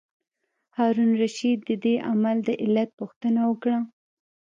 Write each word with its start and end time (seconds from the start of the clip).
هارون 0.77 1.09
الرشید 1.15 1.59
د 1.69 1.71
دې 1.83 1.95
عمل 2.09 2.37
د 2.47 2.49
علت 2.63 2.89
پوښتنه 2.99 3.41
وکړه. 3.49 3.77